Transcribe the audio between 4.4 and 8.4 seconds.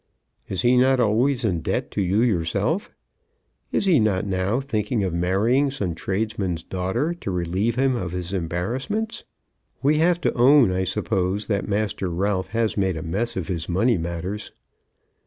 thinking of marrying some tradesman's daughter to relieve him of his